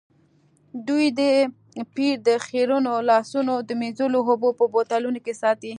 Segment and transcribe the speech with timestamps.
[0.87, 1.21] دوی د
[1.95, 5.69] پیر د خیرنو لاسونو د مینځلو اوبه په بوتلونو کې ساتي.